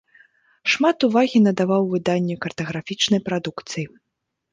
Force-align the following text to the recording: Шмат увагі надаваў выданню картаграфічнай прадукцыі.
Шмат 0.71 0.97
увагі 1.07 1.41
надаваў 1.47 1.83
выданню 1.91 2.37
картаграфічнай 2.45 3.21
прадукцыі. 3.29 3.85